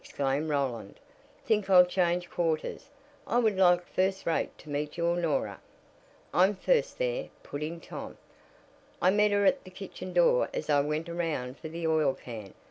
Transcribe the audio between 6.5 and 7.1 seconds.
first